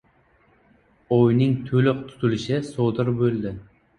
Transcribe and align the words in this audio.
Oyning 1.17 1.51
to‘liq 1.67 1.99
tutilishi 2.13 2.59
sodir 2.71 3.15
bo‘ladi 3.23 3.53